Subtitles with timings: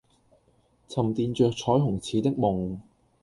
[0.87, 2.79] 沉澱著彩虹似的夢